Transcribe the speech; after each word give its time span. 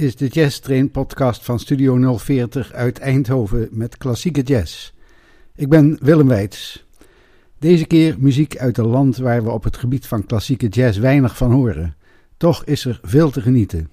Is 0.00 0.16
de 0.16 0.26
Jazz 0.26 0.58
Train 0.58 0.90
podcast 0.90 1.44
van 1.44 1.58
Studio 1.58 2.16
040 2.16 2.72
uit 2.72 2.98
Eindhoven 2.98 3.68
met 3.70 3.96
klassieke 3.96 4.42
jazz. 4.42 4.92
Ik 5.54 5.68
ben 5.68 5.98
Willem 6.02 6.26
Weits. 6.26 6.86
Deze 7.58 7.84
keer 7.84 8.16
muziek 8.18 8.58
uit 8.58 8.78
een 8.78 8.86
land 8.86 9.16
waar 9.16 9.42
we 9.42 9.50
op 9.50 9.64
het 9.64 9.76
gebied 9.76 10.06
van 10.06 10.26
klassieke 10.26 10.68
jazz 10.68 10.98
weinig 10.98 11.36
van 11.36 11.52
horen. 11.52 11.96
Toch 12.36 12.64
is 12.64 12.84
er 12.84 13.00
veel 13.02 13.30
te 13.30 13.40
genieten. 13.40 13.90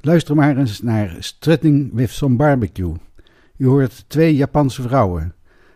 Luister 0.00 0.34
maar 0.34 0.56
eens 0.56 0.82
naar 0.82 1.16
Strutting 1.18 1.90
with 1.94 2.10
Some 2.10 2.36
Barbecue. 2.36 2.94
U 3.56 3.66
hoort 3.66 4.04
twee 4.06 4.36
Japanse 4.36 4.82
vrouwen. 4.82 5.34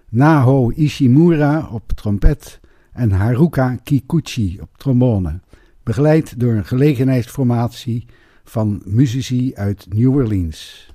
Naho 0.08 0.70
Ishimura 0.70 1.68
op 1.72 1.92
trompet 1.92 2.60
en 2.92 3.10
Haruka 3.10 3.76
Kikuchi 3.82 4.58
op 4.60 4.68
trombone. 4.76 5.40
Begeleid 5.82 6.40
door 6.40 6.52
een 6.52 6.66
gelegenheidsformatie 6.66 8.06
van 8.48 8.82
muzici 8.84 9.54
uit 9.54 9.86
New 9.88 10.14
Orleans. 10.14 10.88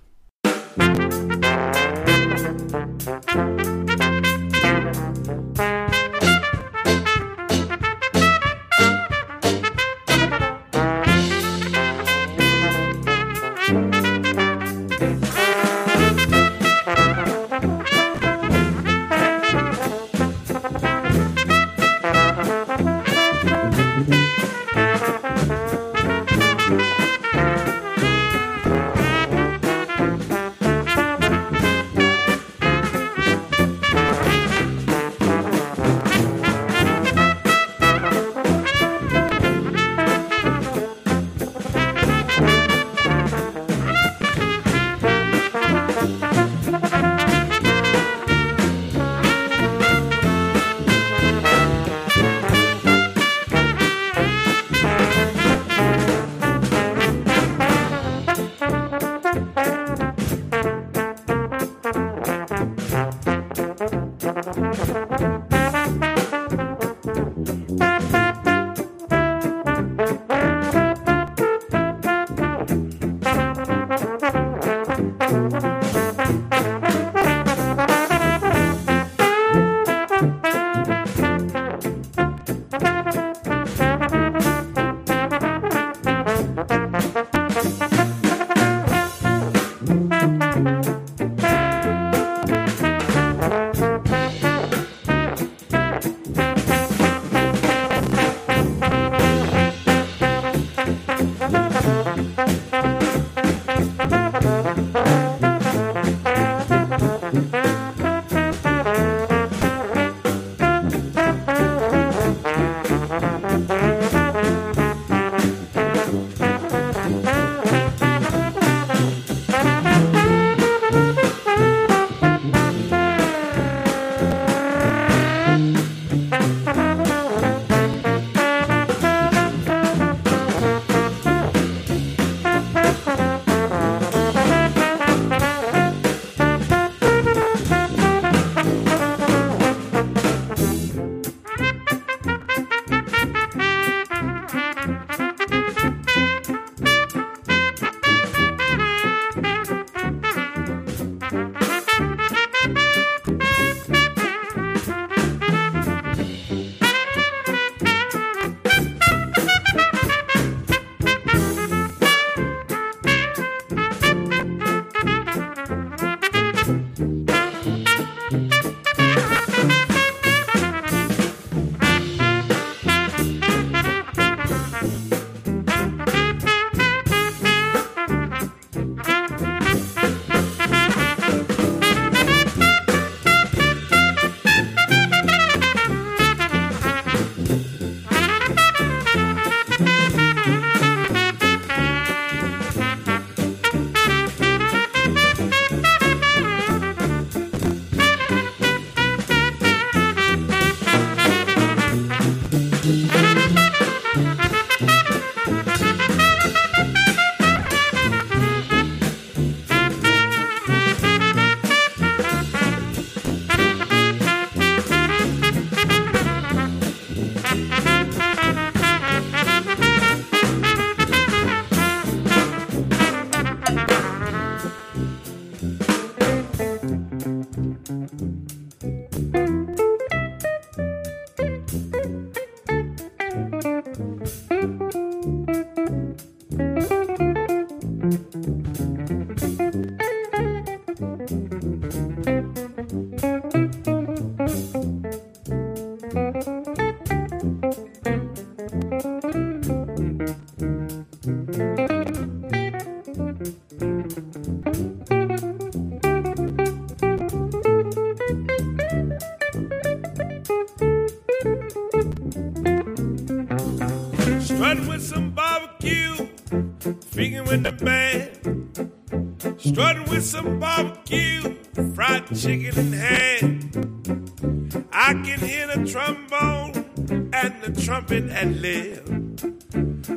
With 270.22 270.30
some 270.30 270.60
barbecue, 270.60 271.56
fried 271.96 272.28
chicken 272.28 272.78
in 272.78 272.94
hand. 272.94 274.88
I 274.94 275.14
can 275.14 275.40
hear 275.40 275.66
the 275.66 275.84
trombone 275.92 277.32
and 277.34 277.62
the 277.64 277.82
trumpet 277.82 278.30
at 278.30 278.48
lib. 278.50 279.02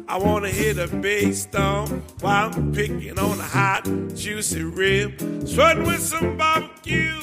I 0.07 0.19
wanna 0.19 0.51
hear 0.51 0.75
the 0.75 0.89
bass 0.89 1.45
stomp 1.45 1.91
while 2.21 2.51
I'm 2.53 2.71
picking 2.73 3.19
on 3.19 3.41
a 3.41 3.49
hot, 3.59 3.85
juicy 4.15 4.63
rib. 4.63 5.19
Strutting 5.47 5.85
with 5.85 6.01
some 6.01 6.37
barbecue, 6.37 7.21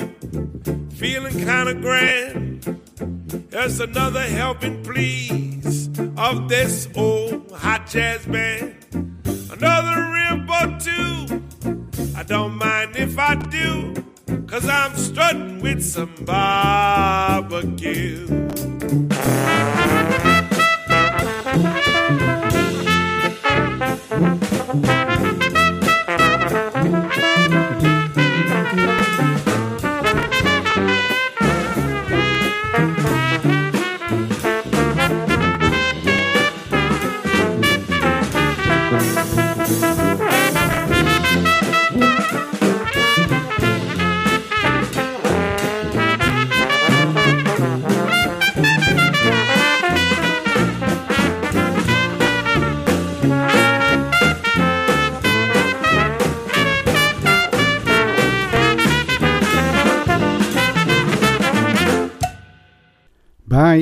feeling 0.95 1.33
kinda 1.33 1.75
grand. 1.75 2.63
There's 3.51 3.79
another 3.79 4.23
helping, 4.23 4.81
please, 4.83 5.87
of 6.17 6.49
this 6.49 6.87
old 6.95 7.51
hot 7.51 7.87
jazz 7.87 8.25
band. 8.25 8.73
Another 9.51 9.97
rib 10.17 10.49
or 10.49 10.79
two, 10.79 11.40
I 12.21 12.23
don't 12.23 12.55
mind 12.55 12.95
if 12.97 13.17
I 13.17 13.33
do, 13.33 13.95
cause 14.45 14.69
I'm 14.69 14.95
strutting 14.95 15.59
with 15.59 15.83
some 15.83 16.13
barbecue. 16.23 18.27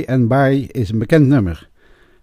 And 0.09 0.27
Bye 0.27 0.67
is 0.71 0.89
een 0.89 0.97
bekend 0.97 1.27
nummer, 1.27 1.69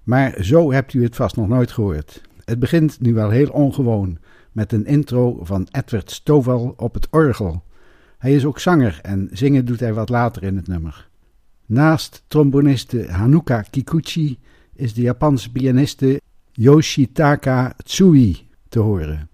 maar 0.03 0.37
zo 0.41 0.73
hebt 0.73 0.95
u 0.95 1.03
het 1.03 1.17
vast 1.17 1.37
nog 1.37 1.49
nooit 1.49 1.71
gehoord. 1.71 2.21
Het 2.45 2.59
begint 2.59 3.01
nu 3.01 3.15
wel 3.15 3.31
heel 3.31 3.49
ongewoon 3.49 4.19
met 4.53 4.73
een 4.73 4.87
intro 4.87 5.39
van 5.43 5.69
Edward 5.71 6.11
Stovall 6.11 6.73
op 6.77 6.95
het 6.95 7.09
orgel. 7.11 7.63
Hij 8.19 8.35
is 8.35 8.45
ook 8.45 8.59
zanger 8.59 8.99
en 9.03 9.29
zingen 9.33 9.65
doet 9.65 9.81
hij 9.81 9.95
wat 9.95 10.09
later 10.09 10.43
in 10.43 10.57
het 10.57 10.67
nummer. 10.67 11.09
Naast 11.67 12.23
tromboniste 12.29 13.07
Hanuka 13.11 13.63
Kikuchi 13.63 14.39
is 14.75 14.95
de 14.95 15.01
Japanse 15.01 15.53
pianiste 15.53 16.21
Yoshitaka 16.53 17.75
Tsui 17.85 18.49
te 18.69 18.79
horen. 18.79 19.29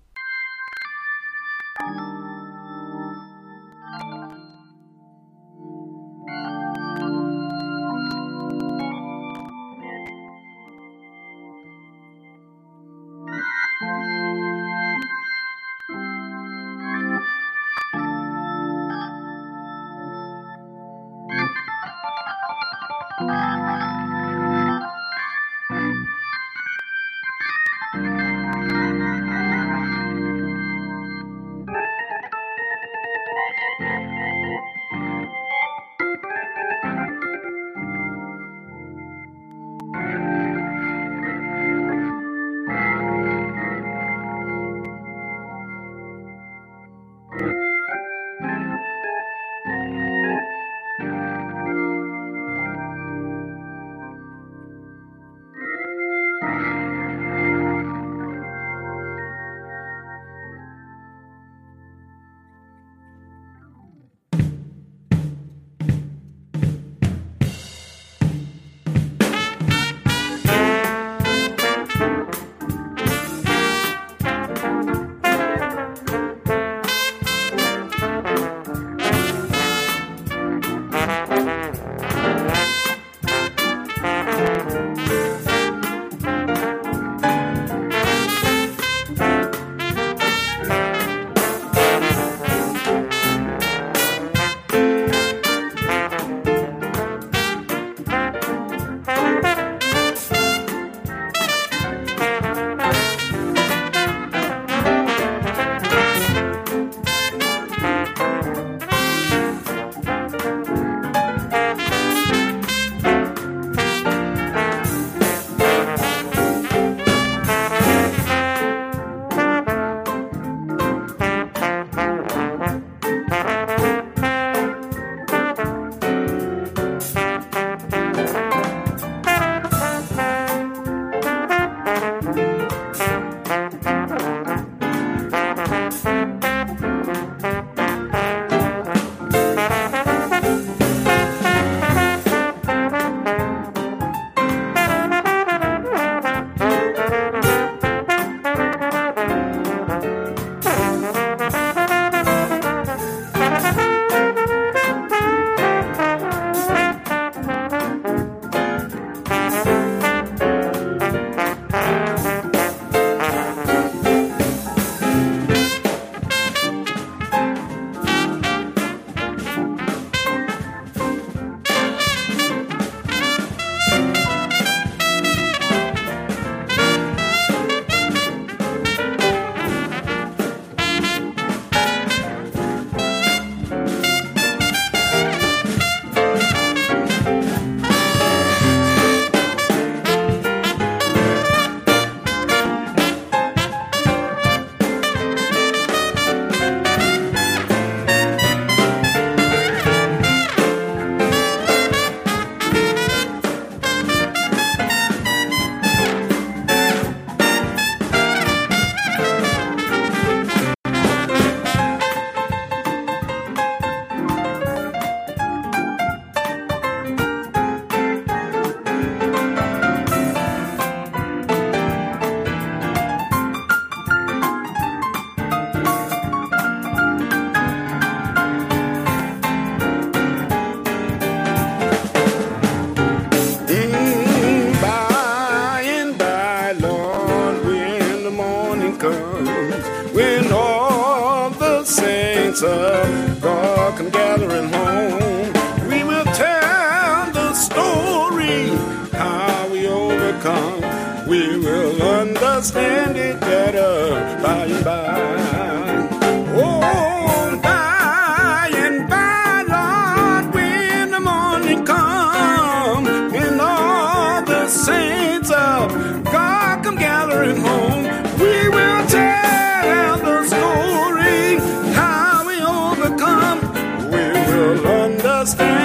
just 275.45 275.82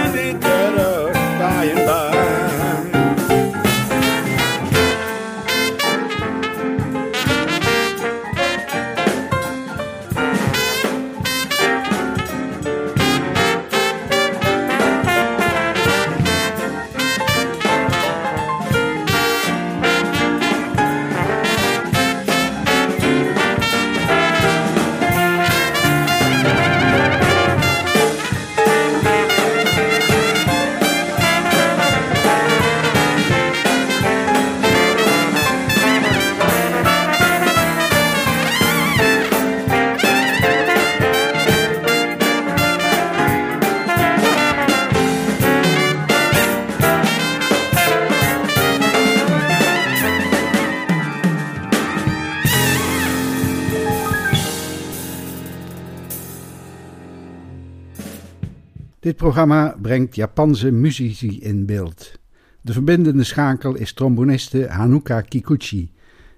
programma 59.27 59.75
brengt 59.81 60.15
Japanse 60.15 60.71
muzici 60.71 61.39
in 61.39 61.65
beeld. 61.65 62.19
De 62.61 62.73
verbindende 62.73 63.23
schakel 63.23 63.75
is 63.75 63.93
tromboniste 63.93 64.67
Hanuka 64.69 65.21
Kikuchi, 65.21 65.91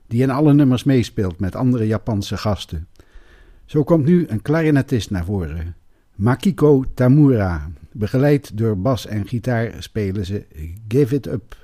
die 0.08 0.22
in 0.22 0.30
alle 0.30 0.54
nummers 0.54 0.84
meespeelt 0.84 1.40
met 1.40 1.56
andere 1.56 1.88
Japanse 1.88 2.38
gasten. 2.38 2.88
Zo 3.66 3.84
komt 3.84 4.06
nu 4.06 4.26
een 4.28 4.42
klarinetist 4.42 5.12
naar 5.12 5.26
voren, 5.26 5.76
Makiko 6.16 6.84
Tamura. 6.94 7.72
Begeleid 7.92 8.58
door 8.58 8.78
bas 8.78 9.06
en 9.06 9.28
gitaar 9.28 9.74
spelen 9.80 10.26
ze 10.26 10.46
Give 10.88 11.16
It 11.16 11.28
Up. 11.28 11.56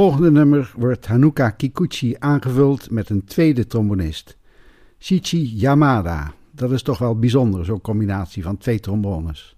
Volgende 0.00 0.30
nummer 0.30 0.72
wordt 0.76 1.06
Hanuka 1.06 1.50
Kikuchi 1.50 2.16
aangevuld 2.18 2.90
met 2.90 3.10
een 3.10 3.24
tweede 3.24 3.66
trombonist, 3.66 4.36
Shichi 4.98 5.56
Yamada. 5.56 6.32
Dat 6.50 6.70
is 6.70 6.82
toch 6.82 6.98
wel 6.98 7.18
bijzonder, 7.18 7.64
zo'n 7.64 7.80
combinatie 7.80 8.42
van 8.42 8.56
twee 8.56 8.80
trombones. 8.80 9.56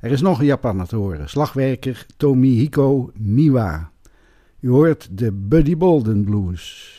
Er 0.00 0.10
is 0.10 0.20
nog 0.20 0.38
een 0.38 0.44
Japaner 0.44 0.86
te 0.86 0.96
horen, 0.96 1.28
slagwerker 1.28 2.06
Tomihiko 2.16 3.10
Miwa. 3.18 3.90
U 4.60 4.68
hoort 4.68 5.18
de 5.18 5.32
Buddy 5.32 5.76
Bolden 5.76 6.24
Blues. 6.24 6.98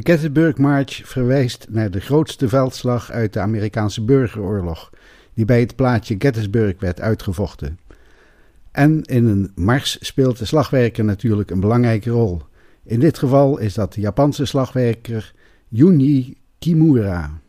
De 0.00 0.12
Gettysburg 0.12 0.56
March 0.56 1.00
verwijst 1.04 1.66
naar 1.70 1.90
de 1.90 2.00
grootste 2.00 2.48
veldslag 2.48 3.10
uit 3.10 3.32
de 3.32 3.40
Amerikaanse 3.40 4.04
burgeroorlog 4.04 4.90
die 5.34 5.44
bij 5.44 5.60
het 5.60 5.76
plaatje 5.76 6.14
Gettysburg 6.18 6.80
werd 6.80 7.00
uitgevochten. 7.00 7.78
En 8.70 9.02
in 9.02 9.26
een 9.26 9.52
mars 9.54 9.98
speelt 10.00 10.38
de 10.38 10.44
slagwerker 10.44 11.04
natuurlijk 11.04 11.50
een 11.50 11.60
belangrijke 11.60 12.10
rol. 12.10 12.42
In 12.84 13.00
dit 13.00 13.18
geval 13.18 13.58
is 13.58 13.74
dat 13.74 13.92
de 13.92 14.00
Japanse 14.00 14.44
slagwerker 14.44 15.34
Junji 15.68 16.38
Kimura. 16.58 17.40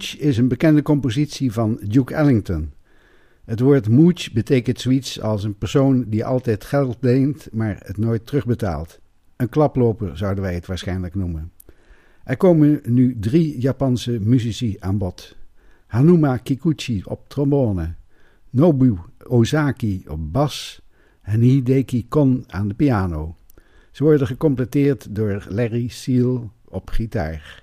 Mooch 0.00 0.16
is 0.16 0.38
een 0.38 0.48
bekende 0.48 0.82
compositie 0.82 1.52
van 1.52 1.80
Duke 1.82 2.14
Ellington. 2.14 2.72
Het 3.44 3.60
woord 3.60 3.88
mooch 3.88 4.32
betekent 4.32 4.80
zoiets 4.80 5.20
als 5.20 5.44
een 5.44 5.58
persoon 5.58 6.04
die 6.08 6.24
altijd 6.24 6.64
geld 6.64 6.96
leent, 7.00 7.48
maar 7.52 7.80
het 7.84 7.98
nooit 7.98 8.26
terugbetaalt. 8.26 9.00
Een 9.36 9.48
klaploper 9.48 10.16
zouden 10.16 10.42
wij 10.44 10.54
het 10.54 10.66
waarschijnlijk 10.66 11.14
noemen. 11.14 11.52
Er 12.24 12.36
komen 12.36 12.80
nu 12.84 13.16
drie 13.18 13.60
Japanse 13.60 14.18
muzici 14.20 14.76
aan 14.78 14.98
bod. 14.98 15.36
Hanuma 15.86 16.36
Kikuchi 16.36 17.02
op 17.04 17.28
trombone, 17.28 17.94
Nobu 18.50 18.98
Ozaki 19.26 20.04
op 20.08 20.32
bas 20.32 20.82
en 21.22 21.40
Hideki 21.40 22.08
Kon 22.08 22.44
aan 22.46 22.68
de 22.68 22.74
piano. 22.74 23.36
Ze 23.90 24.02
worden 24.04 24.26
gecompleteerd 24.26 25.14
door 25.14 25.46
Larry 25.48 25.88
Seal 25.88 26.50
op 26.64 26.90
gitaar. 26.90 27.62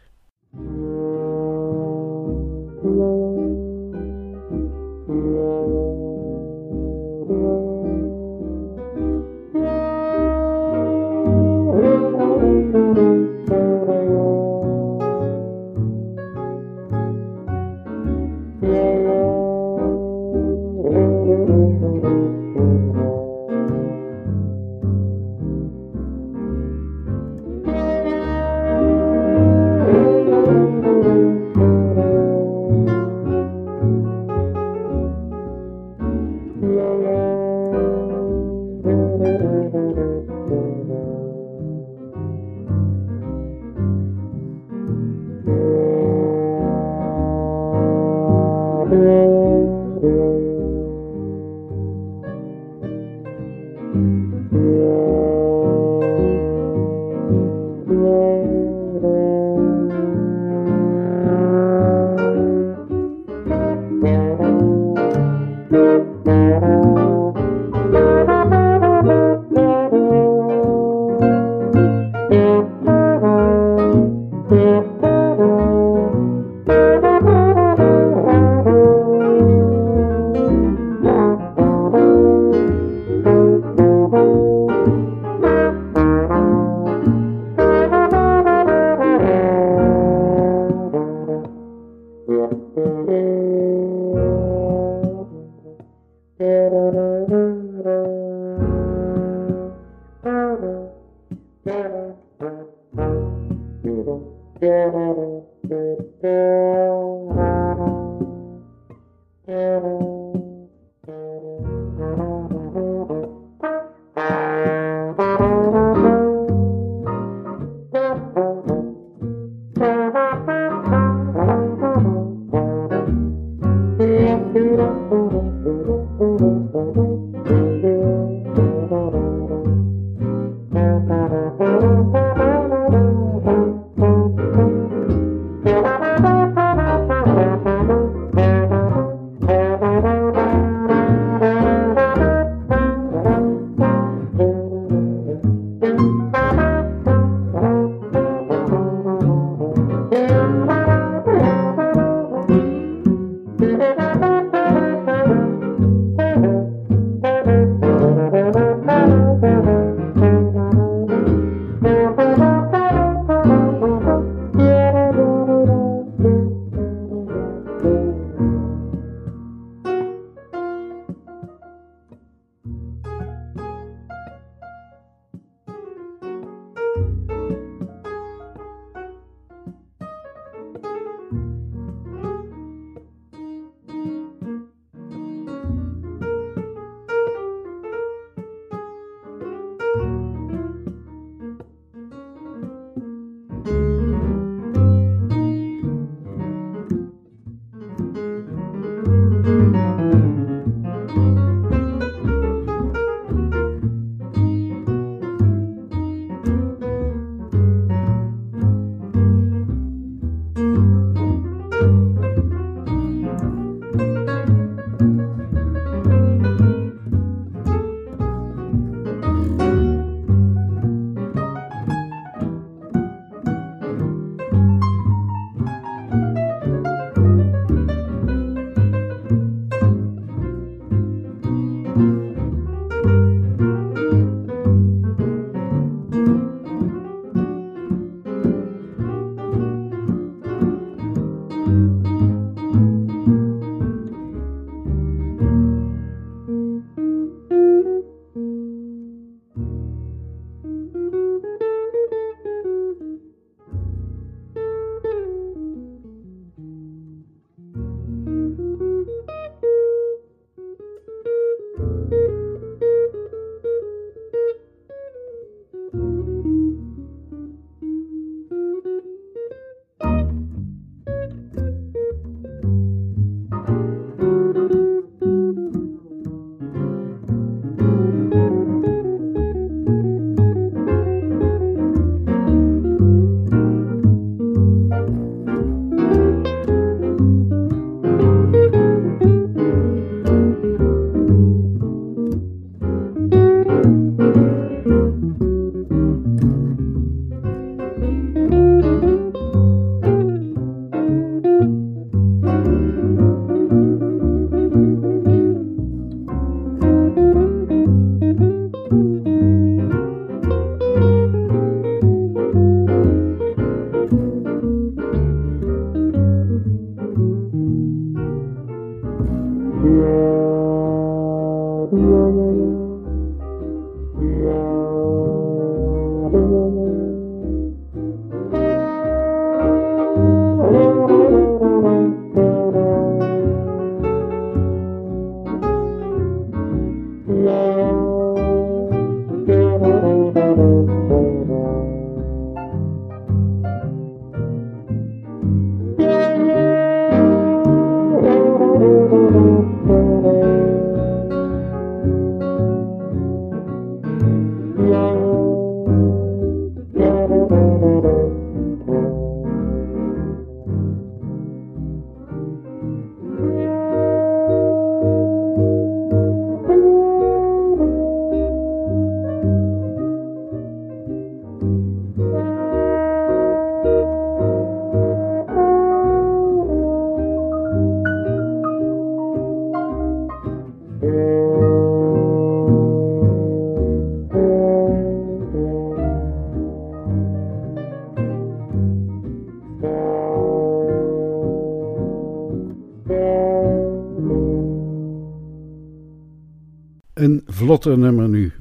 Een 397.17 397.43
vlotter 397.47 397.97
nummer 397.97 398.29
nu, 398.29 398.51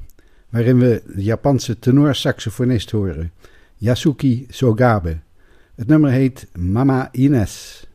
waarin 0.49 0.79
we 0.79 1.03
de 1.15 1.23
Japanse 1.23 1.79
tenorsaxofonist 1.79 2.91
horen, 2.91 3.33
Yasuki 3.75 4.47
Sogabe. 4.49 5.19
Het 5.75 5.87
nummer 5.87 6.11
heet 6.11 6.47
Mama 6.59 7.09
Ines. 7.13 7.87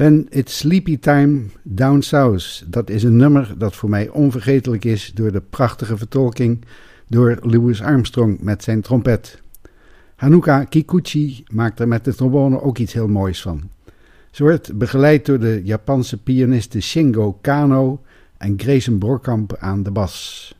When 0.00 0.26
It's 0.30 0.56
Sleepy 0.56 0.98
Time 0.98 1.42
Down 1.62 2.00
South. 2.00 2.64
Dat 2.66 2.90
is 2.90 3.02
een 3.02 3.16
nummer 3.16 3.54
dat 3.58 3.76
voor 3.76 3.88
mij 3.88 4.08
onvergetelijk 4.08 4.84
is 4.84 5.12
door 5.14 5.32
de 5.32 5.40
prachtige 5.40 5.96
vertolking 5.96 6.64
door 7.08 7.38
Louis 7.42 7.82
Armstrong 7.82 8.40
met 8.40 8.62
zijn 8.62 8.80
trompet. 8.80 9.40
Hanuka 10.16 10.64
Kikuchi 10.64 11.44
maakt 11.52 11.80
er 11.80 11.88
met 11.88 12.04
de 12.04 12.14
trombone 12.14 12.62
ook 12.62 12.78
iets 12.78 12.92
heel 12.92 13.08
moois 13.08 13.42
van. 13.42 13.62
Ze 14.30 14.42
wordt 14.42 14.78
begeleid 14.78 15.26
door 15.26 15.38
de 15.38 15.60
Japanse 15.64 16.22
pianiste 16.22 16.80
Shingo 16.80 17.38
Kano 17.40 18.00
en 18.38 18.54
Grayson 18.56 18.98
Borkamp 18.98 19.56
aan 19.56 19.82
de 19.82 19.90
bas. 19.90 20.54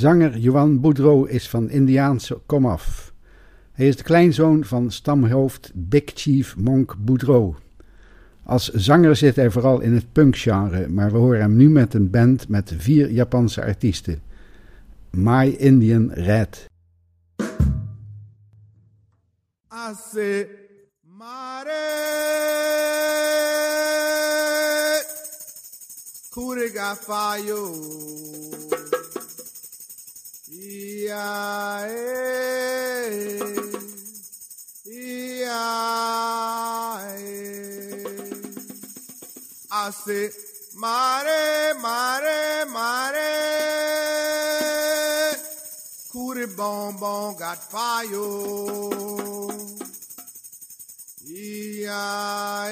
Zanger 0.00 0.38
Johan 0.38 0.80
Boudreau 0.80 1.28
is 1.28 1.48
van 1.48 1.70
Indiaanse 1.70 2.40
komaf. 2.46 3.12
Hij 3.72 3.88
is 3.88 3.96
de 3.96 4.02
kleinzoon 4.02 4.64
van 4.64 4.90
stamhoofd 4.90 5.70
Big 5.74 6.02
Chief 6.04 6.56
Monk 6.56 6.96
Boudreau. 6.98 7.54
Als 8.44 8.68
zanger 8.68 9.16
zit 9.16 9.36
hij 9.36 9.50
vooral 9.50 9.80
in 9.80 9.94
het 9.94 10.12
punkgenre, 10.12 10.88
maar 10.88 11.12
we 11.12 11.18
horen 11.18 11.40
hem 11.40 11.56
nu 11.56 11.70
met 11.70 11.94
een 11.94 12.10
band 12.10 12.48
met 12.48 12.72
vier 12.76 13.10
Japanse 13.10 13.64
artiesten. 13.64 14.20
My 15.10 15.48
Indian 15.48 16.10
Red. 16.12 16.68
Say, 20.12 20.48
Mare, 21.00 21.70
Fayo, 27.06 27.74
I 39.72 39.90
say, 39.92 40.30
Mare, 40.76 41.74
Mare, 41.80 42.66
Mare, 42.66 43.30
Kuri 46.12 46.46
Bon 46.46 46.96
Bon 46.96 47.36
got 47.36 47.58
fire. 47.70 48.08
Yeah, 51.24 52.68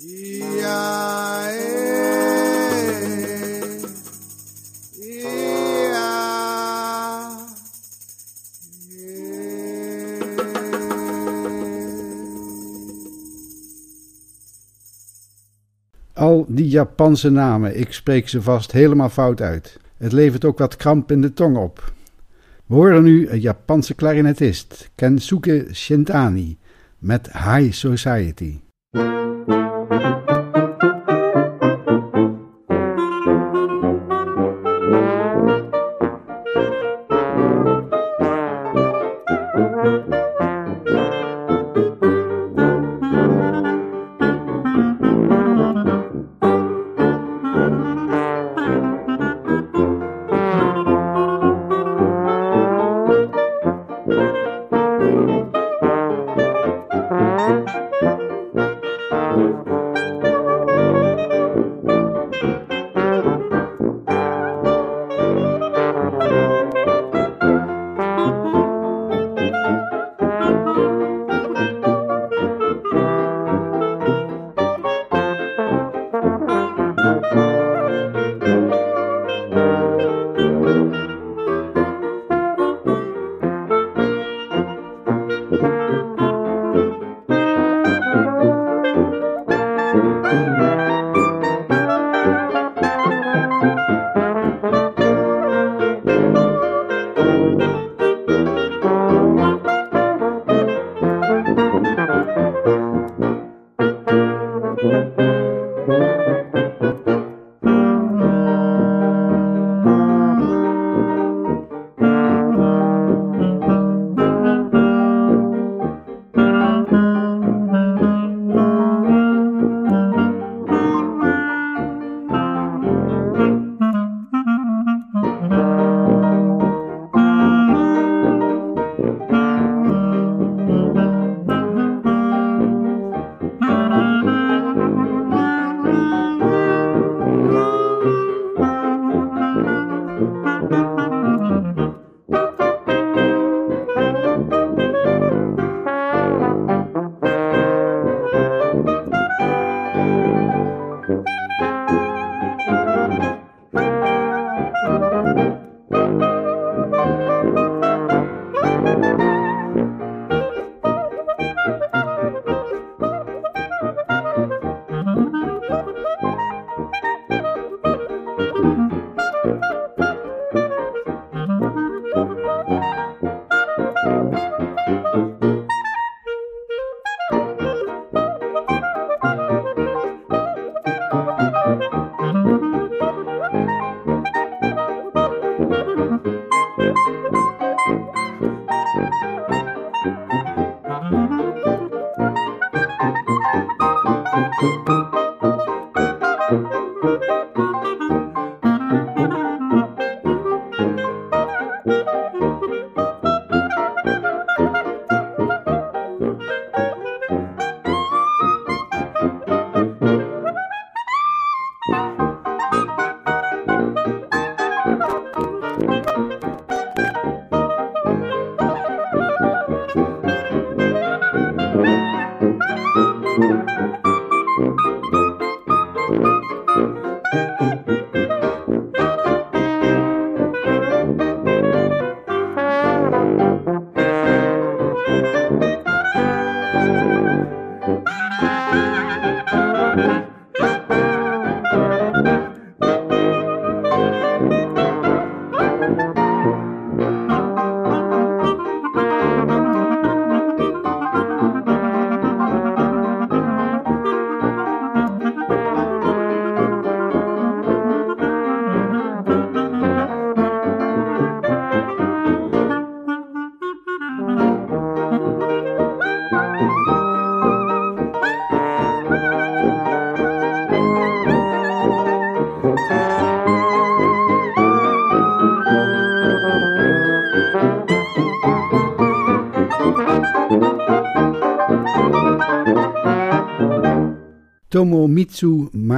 Yeah. 0.00 1.02
Al 16.14 16.44
die 16.48 16.68
Japanse 16.68 17.30
namen, 17.30 17.78
ik 17.78 17.92
spreek 17.92 18.28
ze 18.28 18.42
vast 18.42 18.72
helemaal 18.72 19.08
fout 19.08 19.40
uit. 19.40 19.78
Het 19.96 20.12
levert 20.12 20.44
ook 20.44 20.58
wat 20.58 20.76
kramp 20.76 21.10
in 21.10 21.20
de 21.20 21.32
tong 21.32 21.56
op. 21.56 21.92
We 22.72 22.78
horen 22.78 23.02
nu 23.02 23.28
een 23.28 23.40
Japanse 23.40 23.94
klarinetist, 23.94 24.90
Kensuke 24.94 25.66
Shintani, 25.72 26.58
met 26.98 27.32
High 27.32 27.72
Society. 27.72 28.60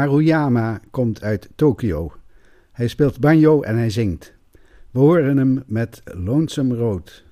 Maruyama 0.05 0.81
komt 0.91 1.23
uit 1.23 1.49
Tokio. 1.55 2.13
Hij 2.73 2.89
speelt 2.89 3.21
banjo 3.21 3.63
en 3.63 3.77
hij 3.77 3.91
zingt. 3.91 4.35
We 4.91 4.99
horen 4.99 5.37
hem 5.37 5.63
met 5.67 6.03
Lonesome 6.05 6.75
Road. 6.75 7.24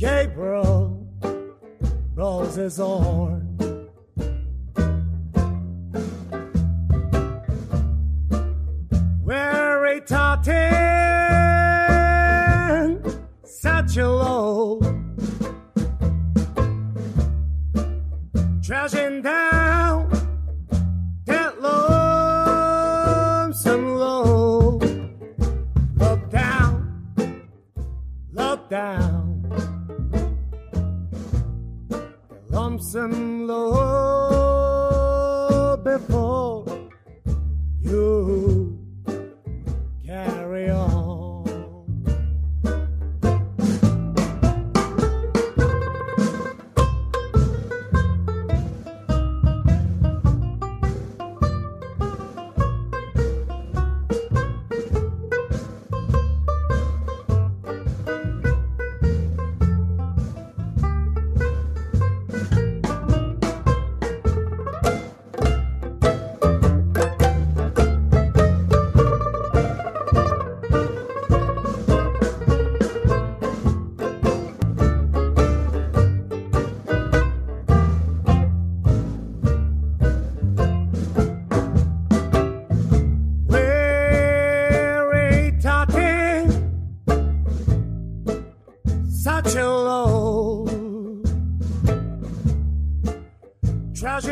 Gabriel 0.00 1.06
rolls 2.14 2.54
his 2.54 2.78
horn. 2.78 3.49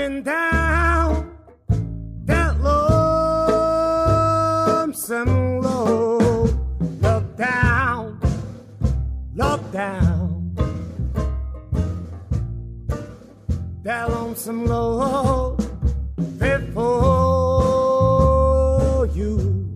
down 0.08 1.30
that 2.24 2.58
lonesome 4.88 5.60
low. 5.60 6.48
Love 7.00 7.36
down, 7.36 8.18
love 9.34 9.70
down. 9.70 10.54
That 13.82 14.10
lonesome 14.10 14.64
low 14.66 15.56
before 16.38 16.86
you 19.14 19.68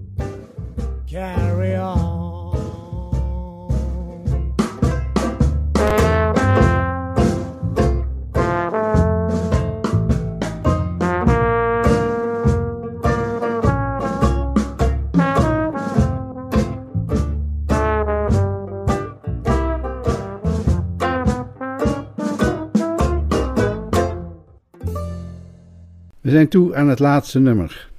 carry 1.06 1.71
zijn 26.32 26.48
toe 26.48 26.74
aan 26.74 26.88
het 26.88 26.98
laatste 26.98 27.38
nummer. 27.38 27.90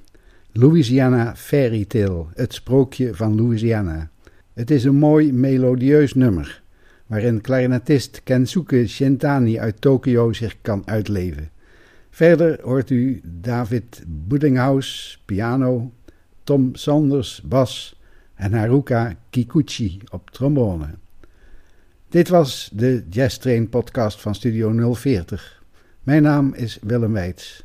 Louisiana 0.52 1.36
Fairy 1.36 1.84
Tale, 1.84 2.24
het 2.34 2.54
sprookje 2.54 3.14
van 3.14 3.36
Louisiana. 3.36 4.10
Het 4.52 4.70
is 4.70 4.84
een 4.84 4.94
mooi 4.94 5.32
melodieus 5.32 6.14
nummer, 6.14 6.62
waarin 7.06 7.40
clarinetist 7.40 8.20
Kensuke 8.24 8.86
Shintani 8.86 9.58
uit 9.58 9.80
Tokio 9.80 10.32
zich 10.32 10.56
kan 10.60 10.82
uitleven. 10.84 11.50
Verder 12.10 12.58
hoort 12.62 12.90
u 12.90 13.20
David 13.24 14.04
Buddinghouse, 14.06 15.18
piano, 15.24 15.92
Tom 16.44 16.74
Sanders, 16.74 17.42
bas 17.44 18.00
en 18.34 18.52
Haruka 18.52 19.14
Kikuchi 19.30 20.00
op 20.10 20.30
trombone. 20.30 20.94
Dit 22.08 22.28
was 22.28 22.70
de 22.72 23.04
Jazz 23.10 23.36
Train 23.36 23.68
podcast 23.68 24.20
van 24.20 24.34
Studio 24.34 24.94
040. 24.94 25.62
Mijn 26.02 26.22
naam 26.22 26.54
is 26.54 26.78
Willem 26.82 27.12
Weits. 27.12 27.64